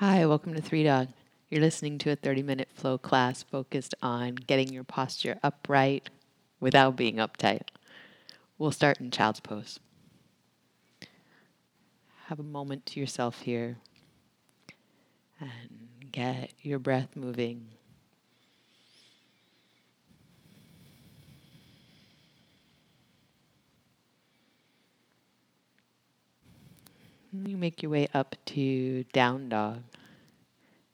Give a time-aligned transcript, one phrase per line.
[0.00, 1.08] Hi, welcome to Three Dog.
[1.50, 6.08] You're listening to a 30 minute flow class focused on getting your posture upright
[6.58, 7.68] without being uptight.
[8.56, 9.78] We'll start in child's pose.
[12.28, 13.76] Have a moment to yourself here
[15.38, 17.66] and get your breath moving.
[27.32, 29.82] You make your way up to down dog.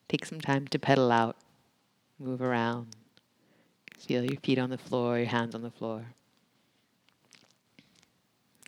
[0.08, 1.36] Take some time to pedal out,
[2.18, 2.88] move around.
[3.98, 6.04] Feel your feet on the floor, your hands on the floor.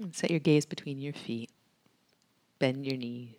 [0.01, 1.51] And set your gaze between your feet.
[2.59, 3.35] Bend your knees.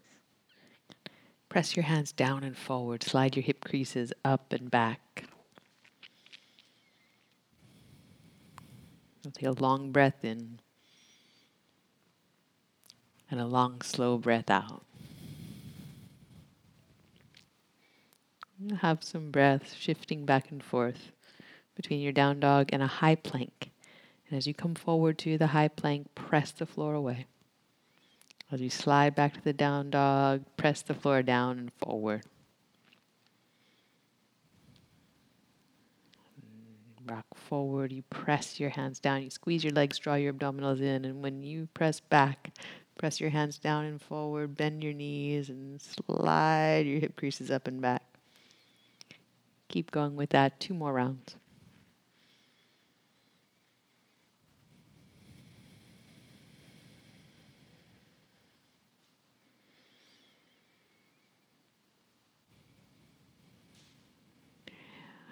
[1.50, 3.02] Press your hands down and forward.
[3.02, 5.26] Slide your hip creases up and back.
[9.34, 10.60] Take a long breath in
[13.32, 14.84] and a long, slow breath out.
[18.82, 21.12] Have some breath shifting back and forth
[21.76, 23.72] between your down dog and a high plank.
[24.28, 27.26] And as you come forward to the high plank, press the floor away.
[28.52, 32.24] As you slide back to the down dog, press the floor down and forward.
[37.06, 41.06] Rock forward, you press your hands down, you squeeze your legs, draw your abdominals in,
[41.06, 42.52] and when you press back,
[43.00, 47.68] press your hands down and forward, bend your knees, and slide your hip creases up
[47.68, 48.04] and back.
[49.70, 50.60] Keep going with that.
[50.60, 51.38] Two more rounds.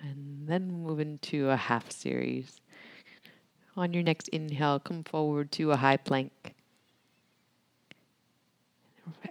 [0.01, 2.61] And then move into a half series.
[3.77, 6.56] On your next inhale, come forward to a high plank.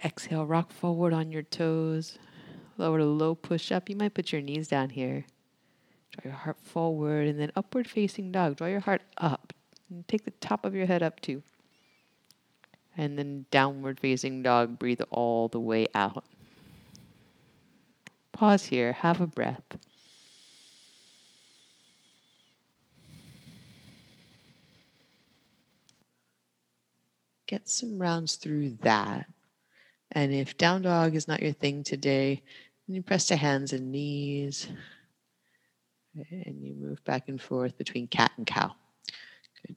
[0.03, 2.17] Exhale, rock forward on your toes
[2.77, 3.89] lower to low push up.
[3.89, 5.25] You might put your knees down here.
[6.11, 8.57] Draw your heart forward and then upward facing dog.
[8.57, 9.53] Draw your heart up.
[9.89, 11.43] And take the top of your head up too.
[12.95, 14.79] And then downward facing dog.
[14.79, 16.25] Breathe all the way out.
[18.31, 18.93] Pause here.
[18.93, 19.63] Have a breath.
[27.45, 29.27] Get some rounds through that.
[30.11, 32.41] And if down dog is not your thing today,
[32.87, 34.67] and you press to hands and knees.
[36.31, 38.73] And you move back and forth between cat and cow.
[39.65, 39.75] Good.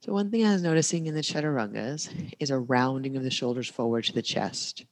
[0.00, 3.68] So, one thing I was noticing in the chaturangas is a rounding of the shoulders
[3.68, 4.84] forward to the chest.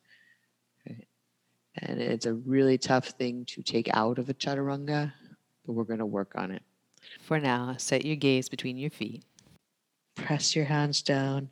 [0.87, 5.13] And it's a really tough thing to take out of a chaturanga,
[5.65, 6.63] but we're going to work on it.
[7.21, 9.25] For now, set your gaze between your feet.
[10.15, 11.49] Press your hands down.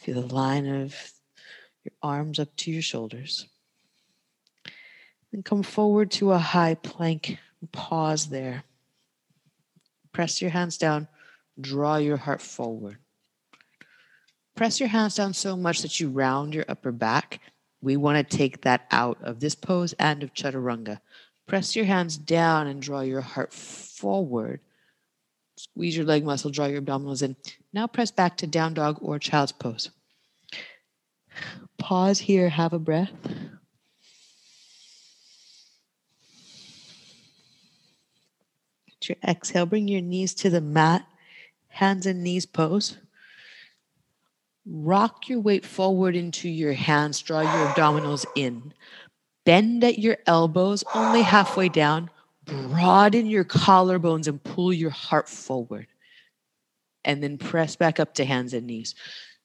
[0.00, 0.94] Feel the line of
[1.84, 3.46] your arms up to your shoulders.
[5.30, 8.64] Then come forward to a high plank and pause there.
[10.10, 11.06] Press your hands down,
[11.60, 12.96] draw your heart forward.
[14.56, 17.40] Press your hands down so much that you round your upper back.
[17.82, 21.00] We want to take that out of this pose and of chaturanga.
[21.46, 24.60] Press your hands down and draw your heart forward.
[25.60, 27.36] Squeeze your leg muscle, draw your abdominals in.
[27.72, 29.90] Now press back to down dog or child's pose.
[31.78, 33.10] Pause here, have a breath.
[39.08, 41.04] your exhale, bring your knees to the mat,
[41.68, 42.96] hands and knees pose.
[44.66, 48.72] Rock your weight forward into your hands, draw your abdominals in.
[49.44, 52.10] Bend at your elbows, only halfway down.
[52.50, 55.86] Broaden your collarbones and pull your heart forward.
[57.04, 58.94] And then press back up to hands and knees.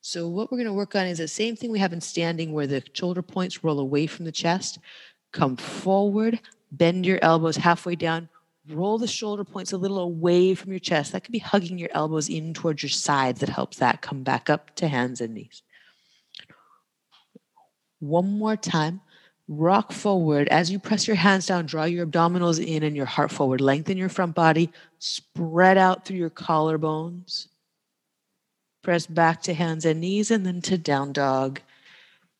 [0.00, 2.52] So what we're going to work on is the same thing we have in standing
[2.52, 4.78] where the shoulder points roll away from the chest.
[5.32, 6.38] Come forward,
[6.70, 8.28] bend your elbows halfway down,
[8.68, 11.12] roll the shoulder points a little away from your chest.
[11.12, 14.50] That could be hugging your elbows in towards your sides that helps that come back
[14.50, 15.62] up to hands and knees.
[17.98, 19.00] One more time.
[19.48, 20.48] Rock forward.
[20.48, 23.60] As you press your hands down, draw your abdominals in and your heart forward.
[23.60, 24.72] Lengthen your front body.
[24.98, 27.46] Spread out through your collarbones.
[28.82, 31.60] Press back to hands and knees and then to down dog.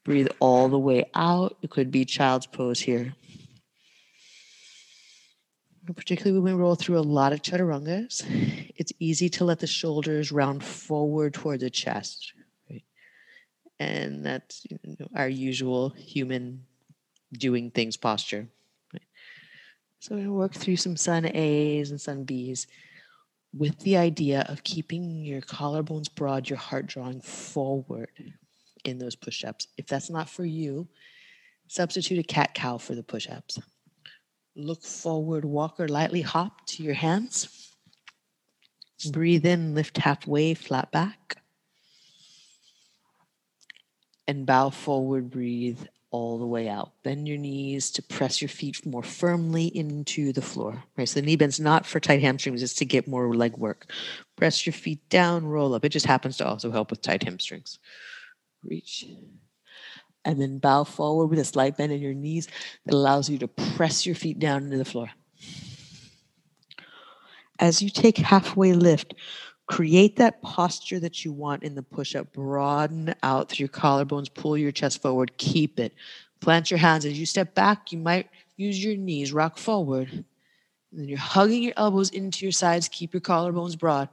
[0.04, 1.56] Breathe all the way out.
[1.62, 3.14] It could be child's pose here.
[5.94, 8.24] Particularly when we roll through a lot of chaturangas,
[8.76, 12.32] it's easy to let the shoulders round forward toward the chest.
[13.78, 16.64] And that's you know, our usual human
[17.32, 18.48] doing things posture.
[19.98, 22.66] So we work through some sun A's and sun B's
[23.56, 28.10] with the idea of keeping your collarbones broad, your heart drawing forward.
[28.86, 29.66] in those push ups.
[29.76, 30.88] If that's not for you,
[31.68, 33.58] substitute a cat cow for the push ups.
[34.54, 37.72] Look forward, walk or lightly hop to your hands.
[39.10, 41.36] Breathe in, lift halfway, flat back.
[44.26, 45.80] And bow forward, breathe
[46.10, 46.92] all the way out.
[47.02, 50.84] Bend your knees to press your feet more firmly into the floor.
[50.96, 51.08] Right.
[51.08, 53.90] So the knee bend's not for tight hamstrings, it's to get more leg work.
[54.36, 55.84] Press your feet down, roll up.
[55.84, 57.78] It just happens to also help with tight hamstrings.
[58.62, 59.06] Reach.
[60.24, 62.48] And then bow forward with a slight bend in your knees
[62.84, 65.10] that allows you to press your feet down into the floor.
[67.58, 69.14] As you take halfway lift,
[69.66, 72.32] create that posture that you want in the push up.
[72.32, 75.92] Broaden out through your collarbones, pull your chest forward, keep it.
[76.40, 77.04] Plant your hands.
[77.04, 80.08] As you step back, you might use your knees, rock forward.
[80.10, 80.24] And
[81.00, 84.08] then you're hugging your elbows into your sides, keep your collarbones broad.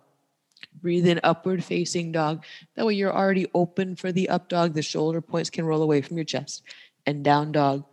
[0.82, 2.44] Breathe in upward facing dog.
[2.76, 4.74] That way you're already open for the up dog.
[4.74, 6.64] The shoulder points can roll away from your chest.
[7.06, 7.86] And down dog,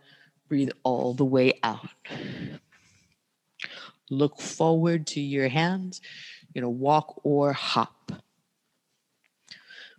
[0.47, 1.89] breathe all the way out.
[4.09, 6.01] Look forward to your hands.
[6.53, 8.11] You know, walk or hop.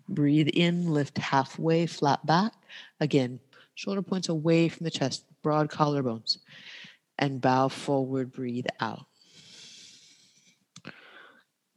[0.08, 2.52] Breathe in, lift halfway, flat back.
[3.00, 3.40] Again,
[3.74, 6.38] shoulder points away from the chest, broad collarbones.
[7.18, 9.06] And bow forward, breathe out.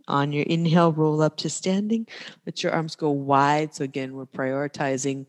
[0.08, 2.08] On your inhale, roll up to standing.
[2.46, 3.74] Let your arms go wide.
[3.74, 5.26] So, again, we're prioritizing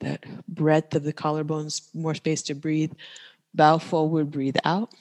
[0.00, 2.92] that breadth of the collarbones, more space to breathe.
[3.54, 4.92] Bow forward, breathe out.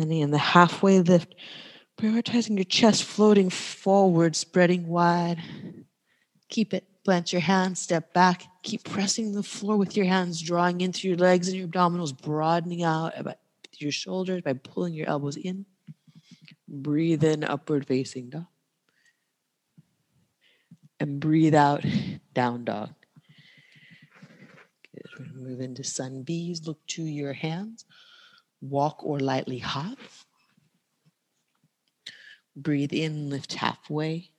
[0.00, 1.34] And in the halfway lift,
[1.98, 5.38] prioritizing your chest floating forward, spreading wide.
[6.48, 6.86] Keep it.
[7.04, 8.44] Plant your hands, step back.
[8.62, 12.16] Keep pressing the floor with your hands, drawing in through your legs and your abdominals,
[12.16, 13.38] broadening out about
[13.78, 15.64] your shoulders by pulling your elbows in.
[16.68, 18.46] Breathe in, upward facing dog.
[21.00, 21.84] And breathe out,
[22.34, 22.90] down dog.
[24.94, 25.06] Good.
[25.18, 26.66] We're move into sun B's.
[26.66, 27.86] Look to your hands.
[28.60, 29.98] Walk or lightly hop.
[32.56, 34.30] Breathe in, lift halfway.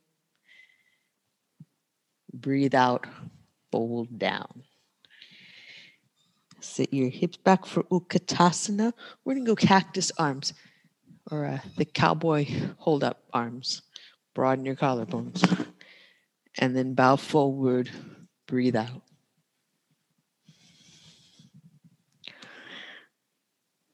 [2.33, 3.07] Breathe out,
[3.71, 4.63] fold down.
[6.59, 8.93] Sit your hips back for Utkatasana.
[9.25, 10.53] We're to go cactus arms
[11.29, 12.45] or uh, the cowboy
[12.77, 13.81] hold up arms.
[14.33, 15.67] Broaden your collarbones.
[16.57, 17.89] And then bow forward,
[18.47, 19.01] breathe out.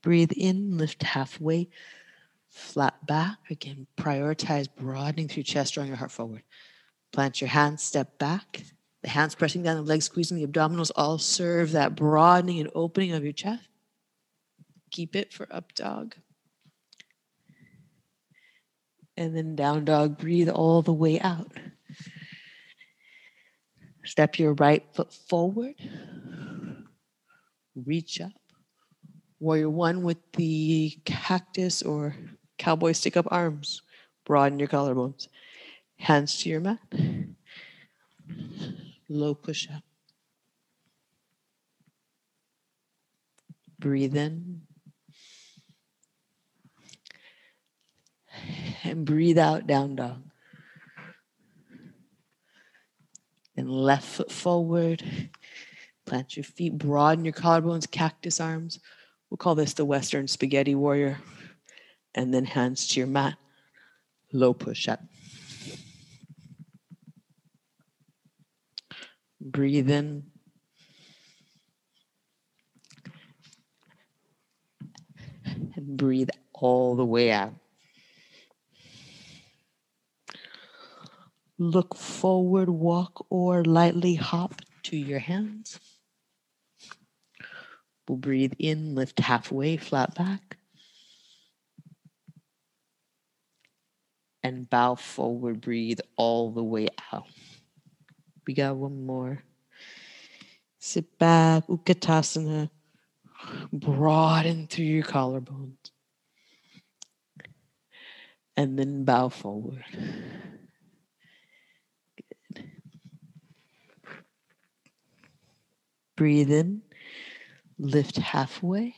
[0.02, 1.70] Breathe in, lift halfway,
[2.50, 3.38] flat back.
[3.50, 6.44] Again, prioritize broadening through chest, drawing your heart forward.
[7.12, 8.64] Plant your hands, step back.
[9.04, 13.14] The hands pressing down the legs, squeezing the abdominals all serve that broadening and opening
[13.14, 13.68] of your chest.
[14.92, 16.16] Keep it for up dog.
[19.16, 21.52] And then down dog, breathe all the way out.
[24.06, 25.76] Step your right foot forward.
[27.76, 28.32] Reach up.
[29.40, 32.16] Warrior one with the cactus or
[32.58, 33.82] cowboy stick up arms.
[34.26, 35.28] Broaden your collarbones.
[35.98, 36.80] Hands to your mat
[39.10, 39.84] low push up.
[43.80, 44.62] Breathe in.
[48.84, 50.24] And breathe out, down dog.
[53.56, 55.32] And left foot forward.
[56.06, 58.80] Plant your feet, broaden your collarbones, cactus arms.
[59.30, 61.20] We'll call this the Western Spaghetti Warrior.
[62.16, 63.38] And then hands to your mat,
[64.34, 65.02] low push up.
[69.40, 70.24] Breathe in.
[75.46, 77.54] And breathe all the way out.
[81.60, 85.80] Look forward, walk, or lightly hop to your hands.
[88.08, 90.58] We'll breathe in, lift halfway, flat back.
[94.44, 97.28] And bow forward, breathe all the way out.
[98.46, 99.44] We got one more.
[100.80, 102.70] Sit back, Utkatasana.
[103.74, 105.92] Broaden through your collarbones.
[108.56, 109.84] And then bow forward.
[112.16, 112.64] Good.
[116.16, 116.82] Breathe in.
[117.80, 118.96] Lift halfway.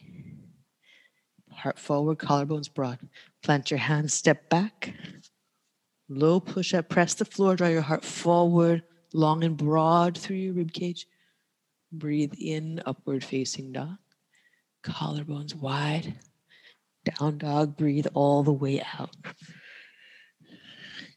[1.51, 2.99] Heart forward, collarbones broad.
[3.43, 4.93] Plant your hands, step back.
[6.07, 8.83] Low push up, press the floor, draw your heart forward
[9.13, 11.07] long and broad through your rib cage.
[11.91, 13.97] Breathe in, upward facing dog.
[14.83, 16.19] Collarbones wide.
[17.05, 19.15] Down dog, breathe all the way out.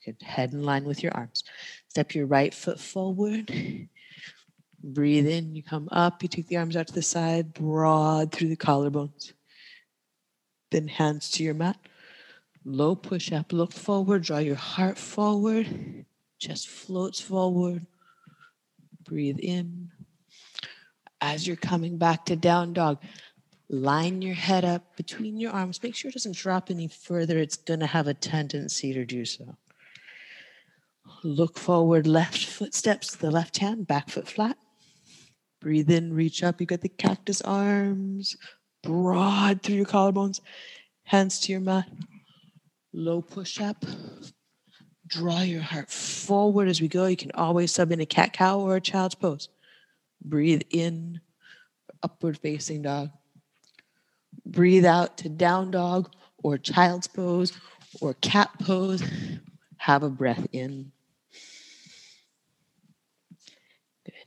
[0.05, 0.17] Good.
[0.23, 1.45] Head in line with your arms.
[1.89, 3.89] Step your right foot forward.
[4.83, 5.55] Breathe in.
[5.55, 6.23] You come up.
[6.23, 9.33] You take the arms out to the side, broad through the collarbones.
[10.71, 11.79] Then hands to your mat.
[12.65, 13.53] Low push up.
[13.53, 14.23] Look forward.
[14.23, 16.05] Draw your heart forward.
[16.39, 17.87] Chest floats forward.
[19.05, 19.91] Breathe in.
[21.21, 23.01] As you're coming back to down dog,
[23.69, 25.83] line your head up between your arms.
[25.83, 27.39] Make sure it doesn't drop any further.
[27.39, 29.57] It's going to have a tendency to do so.
[31.23, 34.57] Look forward, left foot steps to the left hand, back foot flat.
[35.63, 36.61] Breathe in, reach up.
[36.61, 38.37] You got the cactus arms,
[38.83, 40.41] broad through your collarbones.
[41.05, 41.89] Hands to your mat.
[42.93, 43.85] Low push up.
[45.07, 47.07] Draw your heart forward as we go.
[47.07, 49.51] You can always sub in a cat cow or a child's pose.
[50.25, 51.21] Breathe in,
[52.03, 53.11] upward facing dog.
[54.45, 56.11] Breathe out to down dog
[56.43, 57.53] or child's pose
[58.01, 59.05] or cat pose.
[59.77, 60.91] Have a breath in.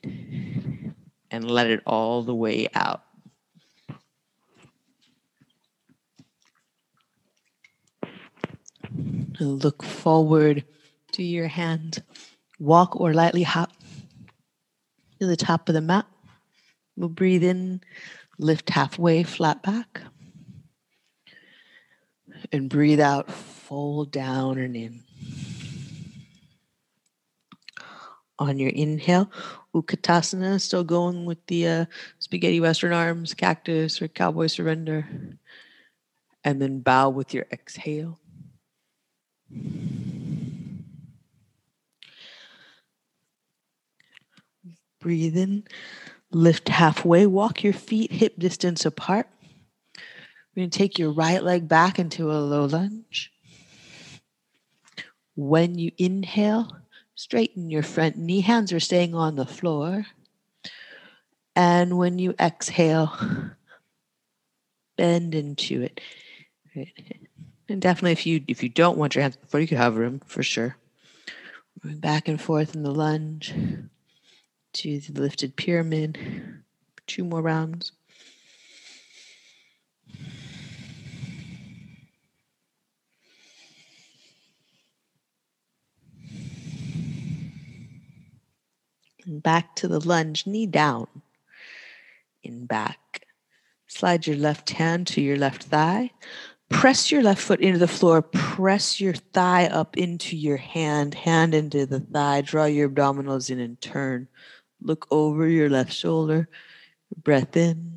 [0.02, 0.65] Good.
[1.32, 3.04] And let it all the way out.
[9.40, 10.64] Look forward
[11.14, 12.04] to your hand.
[12.60, 13.72] Walk or lightly hop
[15.20, 16.06] to the top of the mat.
[16.96, 17.82] We'll breathe in,
[18.38, 20.02] lift halfway, flat back.
[22.52, 25.04] And breathe out, fold down and in.
[28.38, 29.32] On your inhale,
[29.74, 31.86] Utkatasana, still going with the uh,
[32.20, 35.08] spaghetti western arms, cactus, or cowboy surrender.
[36.44, 38.20] And then bow with your exhale.
[45.00, 45.64] Breathe in,
[46.32, 49.30] lift halfway, walk your feet hip distance apart.
[50.56, 53.32] We're going to take your right leg back into a low lunge.
[55.36, 56.70] When you inhale,
[57.16, 58.42] straighten your front knee.
[58.42, 60.06] Hands are staying on the floor.
[61.56, 63.18] And when you exhale,
[64.98, 66.02] bend into it.
[67.68, 70.20] And definitely, if you if you don't want your hands before, you could hover them
[70.26, 70.76] for sure.
[71.84, 73.54] Moving back and forth in the lunge
[74.74, 76.18] to the lifted pyramid.
[77.08, 77.92] Two more rounds.
[89.26, 91.08] And back to the lunge, knee down.
[92.44, 93.26] In back.
[93.88, 96.12] Slide your left hand to your left thigh.
[96.70, 98.22] Press your left foot into the floor.
[98.22, 102.42] Press your thigh up into your hand, hand into the thigh.
[102.42, 104.28] Draw your abdominals in and turn.
[104.82, 106.50] Look over your left shoulder.
[107.24, 107.95] Breath in.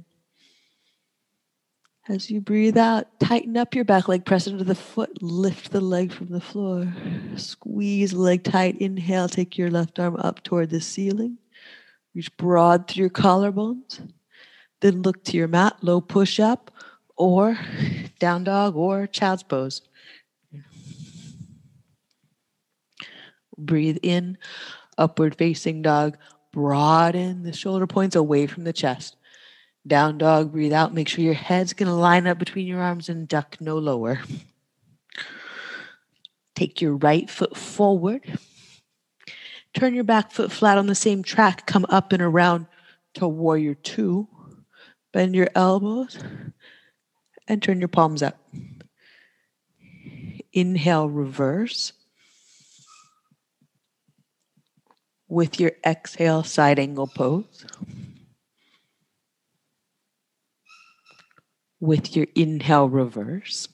[2.09, 5.81] As you breathe out, tighten up your back leg, press into the foot, lift the
[5.83, 6.91] leg from the floor.
[7.37, 8.81] Squeeze leg tight.
[8.81, 11.37] Inhale, take your left arm up toward the ceiling.
[12.15, 14.11] Reach broad through your collarbones.
[14.81, 16.71] Then look to your mat, low push up,
[17.15, 17.59] or
[18.19, 19.83] down dog, or child's pose.
[23.59, 24.39] Breathe in,
[24.97, 26.17] upward facing dog.
[26.53, 29.18] Broaden the shoulder points away from the chest.
[29.89, 30.93] Down dog, breathe out.
[30.93, 34.21] Make sure your head's going to line up between your arms and duck no lower.
[36.55, 38.39] Take your right foot forward.
[39.73, 41.67] Turn your back foot flat on the same track.
[41.67, 42.67] Come up and around
[43.15, 44.29] to warrior two.
[45.13, 46.19] Bend your elbows
[47.47, 48.39] and turn your palms up.
[50.53, 51.95] Inhale, reverse.
[55.29, 57.65] With your exhale, side angle pose.
[61.81, 63.69] With your inhale, reverse.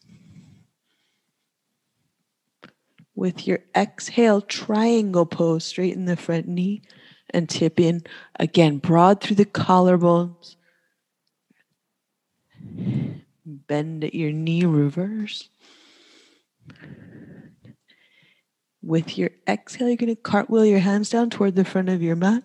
[3.14, 6.82] With your exhale, triangle pose, straighten the front knee
[7.30, 8.02] and tip in.
[8.38, 10.56] Again, broad through the collarbones.
[13.46, 15.48] Bend at your knee, reverse.
[18.82, 22.16] With your exhale, you're going to cartwheel your hands down toward the front of your
[22.16, 22.44] mat.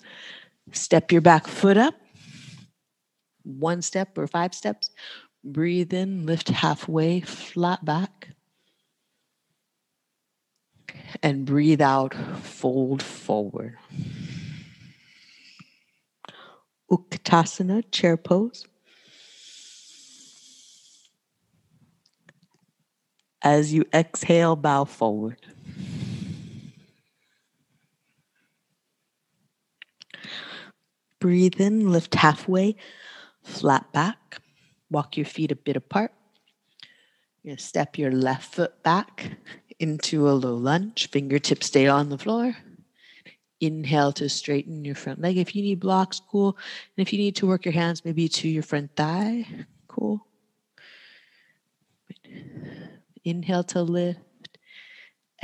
[0.71, 1.95] Step your back foot up.
[3.43, 4.91] One step or five steps.
[5.43, 8.29] Breathe in, lift halfway, flat back.
[11.23, 13.77] And breathe out, fold forward.
[16.91, 18.65] Utkatasana, chair pose.
[23.41, 25.37] As you exhale, bow forward.
[31.19, 32.75] Breathe in, lift halfway,
[33.43, 34.41] flat back.
[34.89, 36.11] Walk your feet a bit apart.
[37.43, 39.37] You're gonna step your left foot back
[39.79, 41.09] into a low lunge.
[41.09, 42.55] Fingertips stay on the floor.
[43.61, 45.37] Inhale to straighten your front leg.
[45.37, 46.57] If you need blocks, cool.
[46.95, 49.45] And if you need to work your hands maybe to your front thigh,
[49.87, 50.25] cool.
[53.25, 54.19] Inhale to lift.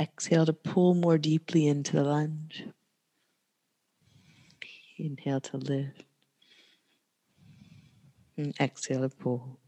[0.00, 2.64] Exhale to pull more deeply into the lunge.
[4.98, 6.05] Inhale to lift.
[8.38, 9.58] And exhale pull.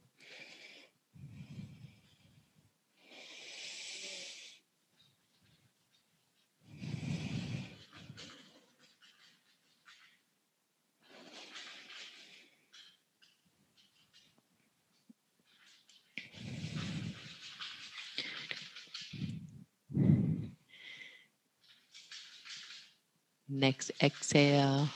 [23.48, 24.88] Next exhale,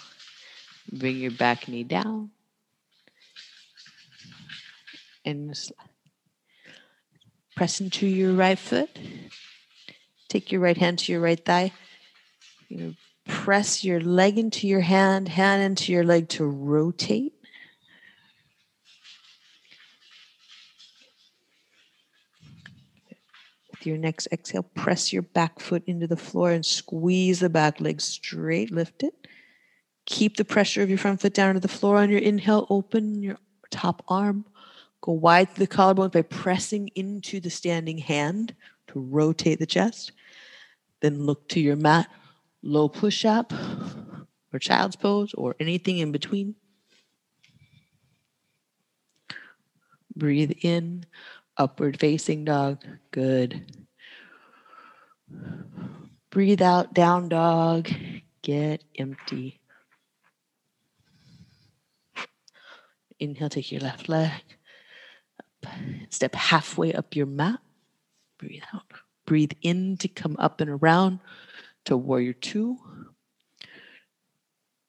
[0.93, 2.31] bring your back knee down.
[5.25, 5.57] And
[7.57, 8.91] press into your right foot.
[10.29, 11.73] Take your right hand to your right thigh.
[12.69, 12.95] You know,
[13.27, 17.35] press your leg into your hand, hand into your leg to rotate.
[23.71, 27.81] With your next exhale, press your back foot into the floor and squeeze the back
[27.81, 28.71] leg straight.
[28.71, 29.15] Lift it.
[30.07, 32.67] Keep the pressure of your front foot down to the floor on your inhale.
[32.71, 33.37] Open your
[33.71, 34.47] top arm.
[35.03, 38.55] Go wide the collarbones by pressing into the standing hand
[38.87, 40.13] to rotate the chest.
[41.01, 42.09] Then look to your mat,
[42.63, 43.53] low push up
[44.53, 46.55] or child's pose or anything in between.
[50.15, 51.07] Breathe in,
[51.57, 52.83] Upward facing dog.
[53.11, 53.71] Good.
[56.31, 57.91] Breathe out, down dog.
[58.41, 59.61] Get empty.
[63.21, 64.31] Inhale, take your left leg.
[66.11, 67.61] Step halfway up your mat.
[68.39, 68.85] Breathe out.
[69.27, 71.21] Breathe in to come up and around
[71.85, 72.79] to warrior two.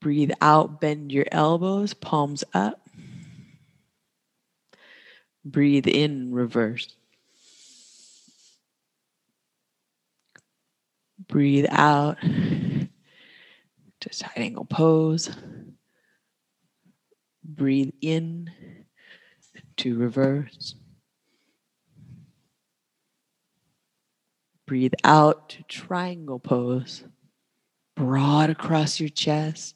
[0.02, 2.90] Breathe out, bend your elbows, palms up.
[5.46, 6.94] Breathe in, reverse.
[11.28, 12.90] Breathe out to
[14.12, 15.30] side angle pose.
[17.44, 18.50] Breathe in
[19.78, 20.76] to reverse.
[24.66, 27.04] Breathe out to triangle pose.
[27.96, 29.76] Broad across your chest.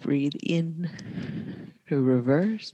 [0.00, 2.72] Breathe in to reverse.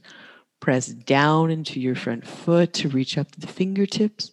[0.59, 4.31] Press down into your front foot to reach up to the fingertips.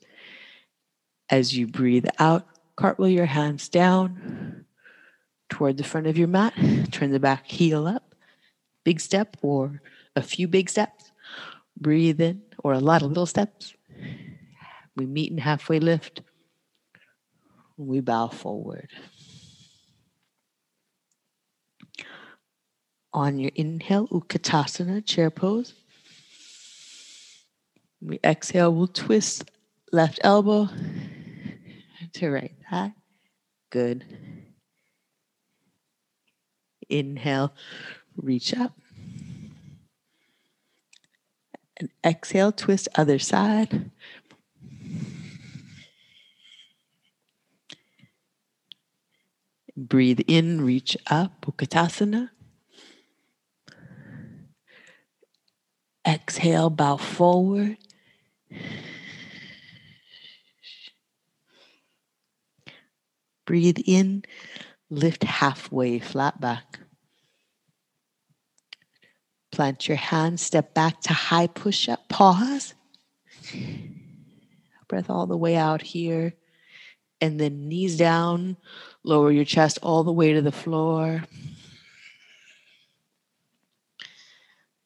[1.31, 4.67] As you breathe out, cartwheel your hands down
[5.49, 6.55] toward the front of your mat.
[6.93, 8.12] Turn the back heel up.
[8.85, 9.81] Big step or
[10.17, 11.13] a few big steps.
[11.79, 13.75] Breathe in or a lot of little steps.
[14.97, 16.23] We meet in halfway lift.
[17.77, 18.91] We bow forward.
[23.15, 25.75] On your inhale, Utkatasana, chair pose.
[28.01, 29.51] We exhale, we'll twist
[29.93, 30.69] left elbow
[32.15, 32.95] to right thigh.
[33.71, 34.05] Good.
[36.89, 37.55] Inhale,
[38.17, 38.73] reach up.
[41.79, 43.91] And exhale, twist other side.
[49.77, 52.31] Breathe in, reach up, Utkatasana.
[56.07, 57.79] Exhale, bow forward.
[63.47, 64.25] Breathe in,
[64.91, 66.82] lift halfway, flat back.
[69.53, 72.75] Plant your hands, step back to high push up, pause.
[74.89, 76.33] Breath all the way out here.
[77.21, 78.57] And then knees down,
[79.05, 81.23] lower your chest all the way to the floor.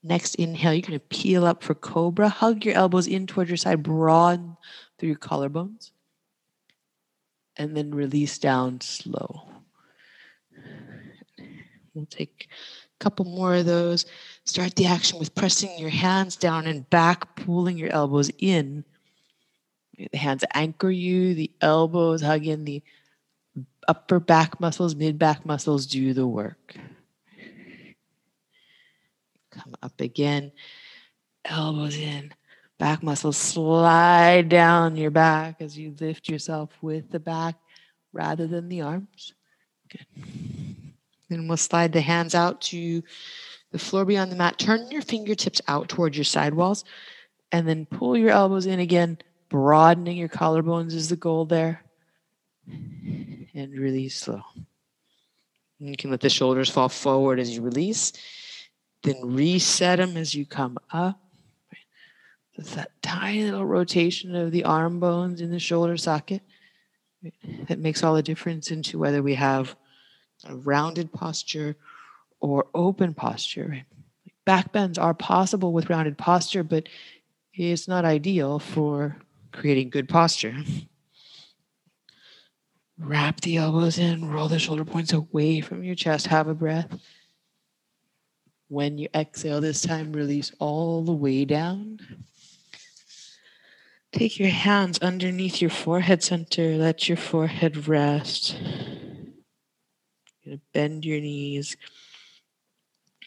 [0.02, 2.29] Next inhale, you're going to peel up for cobra.
[2.29, 4.57] Hug your elbows in towards your side, broaden
[4.98, 5.92] through your collarbones.
[7.57, 9.48] And then release down slow.
[11.94, 12.48] We'll take
[12.98, 14.06] couple more of those.
[14.44, 18.85] Start the action with pressing your hands down and back, pulling your elbows in.
[19.98, 22.82] The hands anchor you, the elbows hug in, the
[23.88, 26.76] upper back muscles, mid back muscles do the work.
[29.50, 30.52] Come up again.
[31.44, 32.32] Elbows in.
[32.78, 37.56] Back muscles slide down your back as you lift yourself with the back
[38.12, 39.32] rather than the arms.
[39.88, 40.75] Good.
[41.28, 43.02] Then we'll slide the hands out to
[43.72, 44.58] the floor beyond the mat.
[44.58, 46.84] Turn your fingertips out towards your side walls.
[47.52, 49.18] And then pull your elbows in again.
[49.48, 51.82] Broadening your collarbones is the goal there.
[52.66, 54.42] And release slow.
[55.78, 58.12] You can let the shoulders fall forward as you release.
[59.02, 61.20] Then reset them as you come up.
[62.54, 66.42] It's that tiny little rotation of the arm bones in the shoulder socket
[67.68, 69.76] that makes all the difference into whether we have
[70.44, 71.77] a rounded posture
[72.40, 73.83] or open posture.
[74.44, 76.88] Back bends are possible with rounded posture, but
[77.53, 79.16] it's not ideal for
[79.53, 80.55] creating good posture.
[82.99, 86.29] Wrap the elbows in, roll the shoulder points away from your chest.
[86.29, 86.99] Have a breath.
[88.68, 92.01] When you exhale this time, release all the way down.
[94.12, 96.77] Take your hands underneath your forehead center.
[96.77, 98.57] Let your forehead rest.
[100.72, 101.76] Bend your knees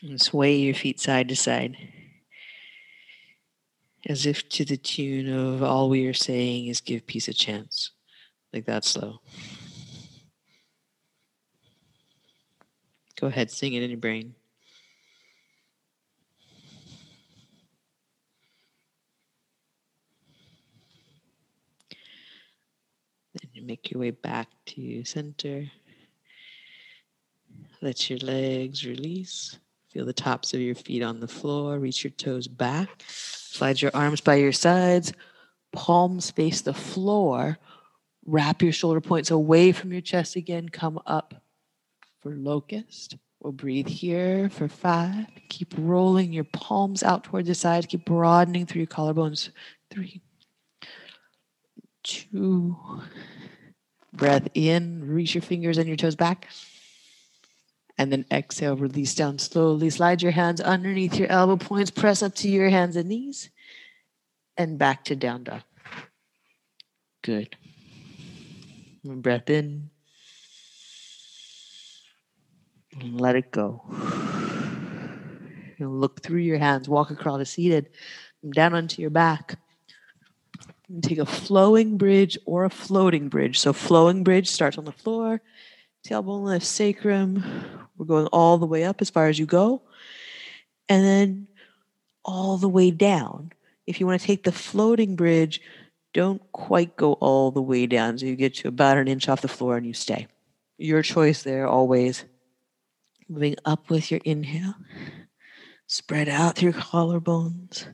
[0.01, 1.75] and sway your feet side to side
[4.08, 7.91] as if to the tune of all we are saying is give peace a chance.
[8.53, 9.19] Like that slow.
[13.19, 14.34] Go ahead, sing it in your brain.
[23.34, 25.69] Then you make your way back to center.
[27.81, 29.57] Let your legs release.
[29.89, 31.79] Feel the tops of your feet on the floor.
[31.79, 32.89] Reach your toes back.
[33.07, 35.13] Slide your arms by your sides.
[35.71, 37.57] Palms face the floor.
[38.25, 40.69] Wrap your shoulder points away from your chest again.
[40.69, 41.41] Come up
[42.21, 43.15] for locust.
[43.39, 45.25] We'll breathe here for five.
[45.47, 47.85] Keep rolling your palms out towards the sides.
[47.85, 49.49] Keep broadening through your collarbones.
[49.89, 50.21] Three,
[52.03, 52.75] two.
[54.11, 55.07] Breath in.
[55.07, 56.49] Reach your fingers and your toes back.
[57.99, 59.89] And then exhale, release down slowly.
[59.89, 61.91] Slide your hands underneath your elbow points.
[61.91, 63.49] Press up to your hands and knees.
[64.55, 65.63] And back to down dog.
[67.21, 67.57] Good.
[69.03, 69.89] Breath in.
[73.01, 73.83] And let it go.
[75.77, 77.89] You look through your hands, walk across the seated,
[78.49, 79.59] down onto your back.
[80.88, 83.59] And take a flowing bridge or a floating bridge.
[83.59, 85.41] So, flowing bridge starts on the floor,
[86.05, 87.43] tailbone lift, sacrum.
[87.99, 89.81] We're going all the way up as far as you go.
[90.88, 91.47] And then
[92.23, 93.51] all the way down.
[93.85, 95.62] If you want to take the floating bridge,
[96.13, 98.17] don't quite go all the way down.
[98.17, 100.27] So you get to about an inch off the floor and you stay.
[100.77, 102.23] Your choice there always.
[103.27, 104.75] Moving up with your inhale.
[105.85, 107.85] Spread out through your collarbones.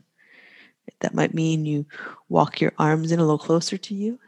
[1.00, 1.84] That might mean you
[2.28, 4.20] walk your arms in a little closer to you.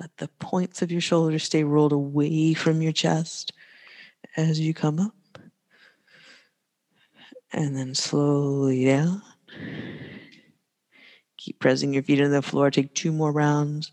[0.00, 3.52] Let the points of your shoulders stay rolled away from your chest
[4.36, 5.14] as you come up.
[7.52, 9.22] And then slowly down.
[11.36, 12.70] Keep pressing your feet into the floor.
[12.70, 13.92] Take two more rounds.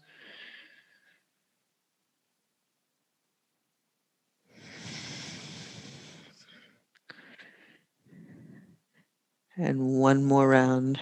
[9.55, 10.99] And one more round.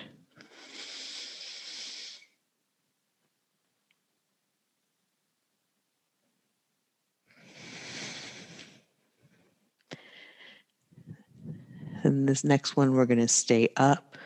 [12.05, 14.17] And this next one, we're going to stay up.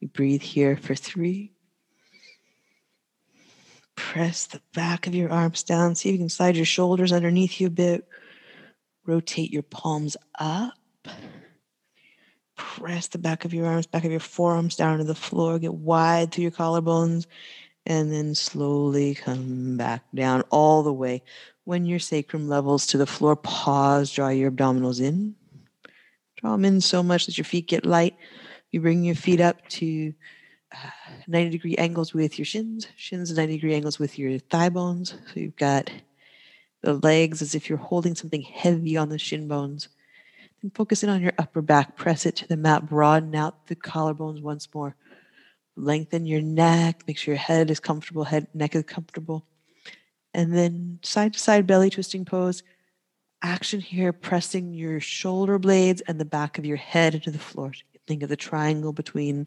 [0.00, 1.52] You breathe here for three.
[3.94, 5.94] Press the back of your arms down.
[5.94, 8.08] See if you can slide your shoulders underneath you a bit.
[9.06, 10.74] Rotate your palms up.
[12.56, 15.58] Press the back of your arms, back of your forearms down to the floor.
[15.58, 17.26] Get wide through your collarbones.
[17.84, 21.22] And then slowly come back down all the way.
[21.64, 25.36] When your sacrum levels to the floor, pause, draw your abdominals in.
[26.36, 28.16] Draw them in so much that your feet get light.
[28.70, 30.12] You bring your feet up to
[30.72, 30.90] uh,
[31.26, 35.10] 90 degree angles with your shins, shins 90 degree angles with your thigh bones.
[35.32, 35.90] So you've got
[36.82, 39.88] the legs as if you're holding something heavy on the shin bones.
[40.62, 43.76] Then focus in on your upper back, press it to the mat, broaden out the
[43.76, 44.94] collarbones once more.
[45.76, 49.46] Lengthen your neck, make sure your head is comfortable, head neck is comfortable.
[50.32, 52.62] And then side to side belly twisting pose
[53.42, 57.72] action here, pressing your shoulder blades and the back of your head into the floor.
[58.06, 59.46] Think of the triangle between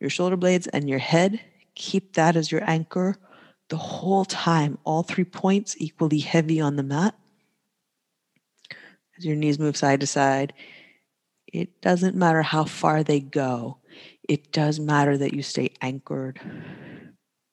[0.00, 1.40] your shoulder blades and your head.
[1.74, 3.16] Keep that as your anchor
[3.68, 7.14] the whole time, all three points equally heavy on the mat.
[9.16, 10.52] As your knees move side to side,
[11.46, 13.78] it doesn't matter how far they go,
[14.28, 16.40] it does matter that you stay anchored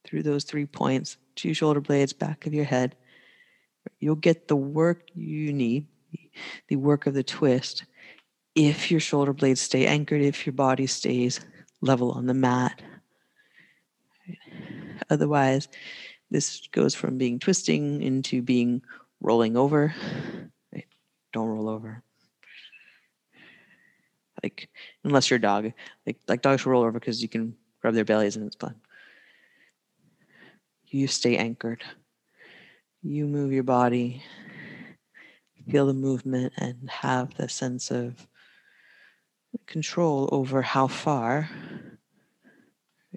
[0.05, 2.97] through those three points two shoulder blades, back of your head,
[3.99, 5.87] You'll get the work you need,
[6.67, 7.85] the work of the twist,
[8.55, 11.39] if your shoulder blades stay anchored, if your body stays
[11.81, 12.81] level on the mat.
[15.09, 15.67] Otherwise,
[16.29, 18.81] this goes from being twisting into being
[19.21, 19.93] rolling over.
[21.31, 22.03] Don't roll over.
[24.41, 24.69] Like
[25.03, 25.71] unless you're a dog,
[26.05, 28.75] like like dogs roll over because you can rub their bellies and it's fun.
[30.85, 31.83] You stay anchored.
[33.01, 34.23] You move your body,
[35.69, 38.27] feel the movement, and have the sense of
[39.67, 41.49] control over how far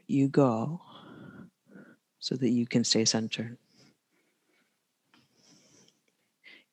[0.07, 0.81] you go
[2.21, 3.59] so that you can stay centered.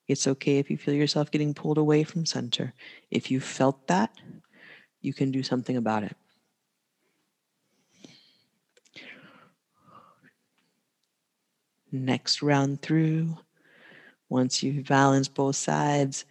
[0.07, 2.73] It's okay if you feel yourself getting pulled away from center.
[3.09, 4.11] If you felt that,
[5.01, 6.15] you can do something about it.
[11.91, 13.37] Next round through,
[14.29, 16.25] once you've balanced both sides,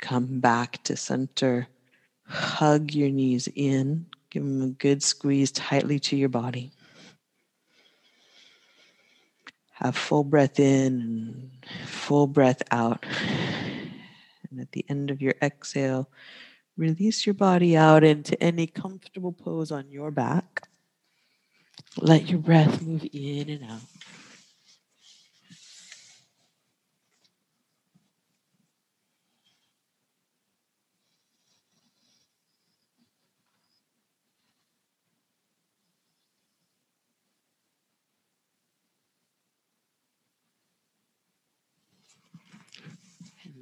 [0.00, 1.66] come back to center.
[2.26, 4.06] Hug your knees in.
[4.30, 6.70] Give them a good squeeze tightly to your body.
[9.72, 11.50] Have full breath in
[11.86, 13.04] full breath out.
[14.50, 16.08] And at the end of your exhale,
[16.76, 20.68] release your body out into any comfortable pose on your back.
[22.00, 23.80] Let your breath move in and out.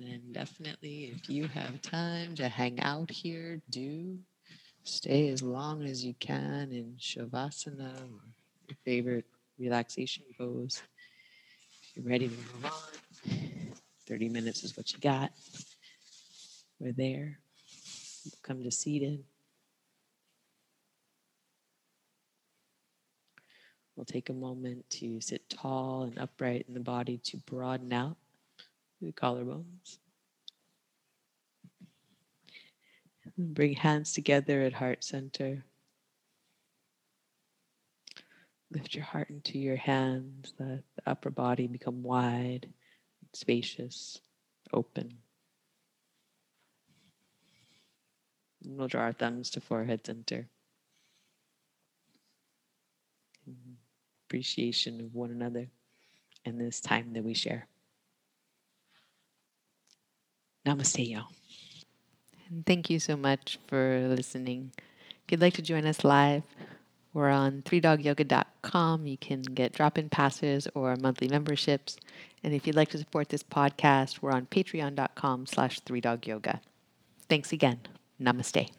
[0.02, 4.18] And definitely, if you have time to hang out here, do
[4.84, 8.24] stay as long as you can in Shavasana or
[8.66, 9.26] your favorite
[9.58, 10.82] relaxation pose.
[11.82, 13.74] If you're ready to move on,
[14.08, 15.30] 30 minutes is what you got.
[16.78, 17.38] We're there.
[18.42, 19.22] Come to seated.
[23.94, 28.16] We'll take a moment to sit tall and upright in the body to broaden out
[29.02, 29.98] the collarbones.
[33.38, 35.64] Bring hands together at heart center.
[38.72, 42.68] Lift your heart into your hands, let the upper body become wide,
[43.32, 44.20] spacious,
[44.72, 45.18] open.
[48.62, 50.48] And we'll draw our thumbs to forehead center.
[54.28, 55.68] Appreciation of one another
[56.44, 57.66] and this time that we share.
[60.64, 61.26] Namaste, y'all.
[62.50, 64.72] And thank you so much for listening.
[65.24, 66.42] If you'd like to join us live,
[67.12, 69.06] we're on 3dogyoga.com.
[69.06, 71.96] You can get drop in passes or monthly memberships.
[72.42, 76.60] And if you'd like to support this podcast, we're on patreon.com slash 3dogyoga.
[77.28, 77.80] Thanks again.
[78.20, 78.70] Namaste.